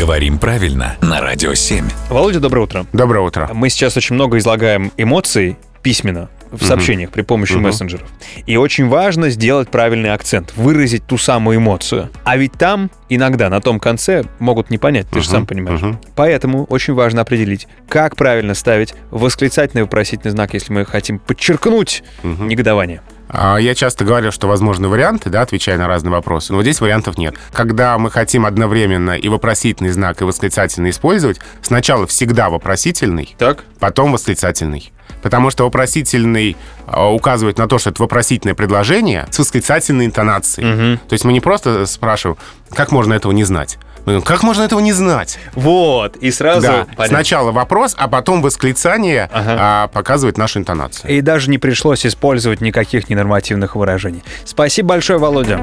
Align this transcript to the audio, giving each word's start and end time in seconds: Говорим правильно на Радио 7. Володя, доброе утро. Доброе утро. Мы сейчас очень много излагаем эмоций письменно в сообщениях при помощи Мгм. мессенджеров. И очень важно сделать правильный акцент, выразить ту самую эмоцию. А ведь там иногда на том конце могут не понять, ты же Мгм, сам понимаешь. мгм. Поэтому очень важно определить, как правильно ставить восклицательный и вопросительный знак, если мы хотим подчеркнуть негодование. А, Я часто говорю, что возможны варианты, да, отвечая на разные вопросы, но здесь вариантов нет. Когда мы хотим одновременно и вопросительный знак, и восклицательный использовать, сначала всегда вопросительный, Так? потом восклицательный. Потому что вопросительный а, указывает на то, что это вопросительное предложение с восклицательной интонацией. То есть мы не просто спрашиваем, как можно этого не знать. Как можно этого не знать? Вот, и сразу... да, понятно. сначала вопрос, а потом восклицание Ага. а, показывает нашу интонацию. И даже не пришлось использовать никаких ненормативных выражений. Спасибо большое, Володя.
Говорим 0.00 0.38
правильно 0.38 0.96
на 1.02 1.20
Радио 1.20 1.52
7. 1.52 1.84
Володя, 2.08 2.40
доброе 2.40 2.62
утро. 2.62 2.86
Доброе 2.94 3.20
утро. 3.20 3.50
Мы 3.52 3.68
сейчас 3.68 3.98
очень 3.98 4.14
много 4.14 4.38
излагаем 4.38 4.90
эмоций 4.96 5.58
письменно 5.82 6.30
в 6.50 6.64
сообщениях 6.64 7.10
при 7.10 7.20
помощи 7.20 7.52
Мгм. 7.52 7.64
мессенджеров. 7.64 8.08
И 8.46 8.56
очень 8.56 8.88
важно 8.88 9.28
сделать 9.28 9.68
правильный 9.68 10.14
акцент, 10.14 10.54
выразить 10.56 11.06
ту 11.06 11.18
самую 11.18 11.58
эмоцию. 11.58 12.08
А 12.24 12.38
ведь 12.38 12.52
там 12.54 12.90
иногда 13.10 13.50
на 13.50 13.60
том 13.60 13.78
конце 13.78 14.24
могут 14.38 14.70
не 14.70 14.78
понять, 14.78 15.06
ты 15.10 15.20
же 15.20 15.26
Мгм, 15.26 15.32
сам 15.32 15.46
понимаешь. 15.46 15.80
мгм. 15.82 16.00
Поэтому 16.16 16.64
очень 16.64 16.94
важно 16.94 17.20
определить, 17.20 17.68
как 17.86 18.16
правильно 18.16 18.54
ставить 18.54 18.94
восклицательный 19.10 19.82
и 19.82 19.84
вопросительный 19.84 20.30
знак, 20.32 20.54
если 20.54 20.72
мы 20.72 20.86
хотим 20.86 21.18
подчеркнуть 21.18 22.02
негодование. 22.24 23.02
А, 23.32 23.58
Я 23.58 23.74
часто 23.74 24.04
говорю, 24.04 24.32
что 24.32 24.48
возможны 24.48 24.88
варианты, 24.88 25.30
да, 25.30 25.42
отвечая 25.42 25.78
на 25.78 25.86
разные 25.86 26.10
вопросы, 26.10 26.52
но 26.52 26.62
здесь 26.62 26.80
вариантов 26.80 27.16
нет. 27.16 27.34
Когда 27.52 27.96
мы 27.98 28.10
хотим 28.10 28.44
одновременно 28.44 29.12
и 29.12 29.28
вопросительный 29.28 29.90
знак, 29.90 30.20
и 30.20 30.24
восклицательный 30.24 30.90
использовать, 30.90 31.38
сначала 31.62 32.06
всегда 32.06 32.50
вопросительный, 32.50 33.34
Так? 33.38 33.64
потом 33.78 34.12
восклицательный. 34.12 34.92
Потому 35.22 35.50
что 35.50 35.64
вопросительный 35.64 36.56
а, 36.86 37.12
указывает 37.12 37.58
на 37.58 37.68
то, 37.68 37.78
что 37.78 37.90
это 37.90 38.02
вопросительное 38.02 38.54
предложение 38.54 39.26
с 39.30 39.38
восклицательной 39.38 40.06
интонацией. 40.06 40.96
То 40.96 41.12
есть 41.12 41.24
мы 41.24 41.32
не 41.32 41.40
просто 41.40 41.86
спрашиваем, 41.86 42.38
как 42.74 42.90
можно 42.90 43.14
этого 43.14 43.32
не 43.32 43.44
знать. 43.44 43.78
Как 44.24 44.42
можно 44.42 44.62
этого 44.62 44.80
не 44.80 44.92
знать? 44.92 45.38
Вот, 45.54 46.16
и 46.16 46.30
сразу... 46.30 46.62
да, 46.62 46.86
понятно. 46.96 47.06
сначала 47.06 47.52
вопрос, 47.52 47.94
а 47.98 48.08
потом 48.08 48.42
восклицание 48.42 49.28
Ага. 49.32 49.56
а, 49.58 49.88
показывает 49.88 50.38
нашу 50.38 50.58
интонацию. 50.58 51.10
И 51.10 51.20
даже 51.20 51.50
не 51.50 51.58
пришлось 51.58 52.06
использовать 52.06 52.60
никаких 52.60 53.08
ненормативных 53.08 53.76
выражений. 53.76 54.22
Спасибо 54.44 54.90
большое, 54.90 55.18
Володя. 55.18 55.60